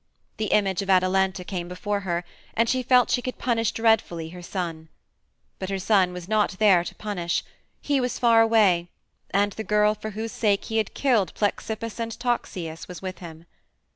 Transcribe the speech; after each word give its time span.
The 0.37 0.45
image 0.47 0.81
of 0.81 0.89
Atalanta 0.89 1.43
came 1.43 1.67
before 1.67 1.99
her, 1.99 2.23
and 2.55 2.67
she 2.67 2.81
felt 2.81 3.11
she 3.11 3.21
could 3.21 3.37
punish 3.37 3.71
dreadfully 3.71 4.29
her 4.29 4.41
son. 4.41 4.89
But 5.59 5.69
her 5.69 5.77
son 5.77 6.11
was 6.11 6.27
not 6.27 6.55
there 6.57 6.83
to 6.83 6.95
punish; 6.95 7.43
he 7.81 8.01
was 8.01 8.17
far 8.17 8.41
away, 8.41 8.89
and 9.29 9.51
the 9.51 9.63
girl 9.63 9.93
for 9.93 10.09
whose 10.09 10.31
sake 10.31 10.63
he 10.65 10.77
had 10.77 10.95
killed 10.95 11.35
Plexippus 11.35 11.99
and 11.99 12.17
Toxeus 12.19 12.87
was 12.87 13.03
with 13.03 13.19
him. 13.19 13.45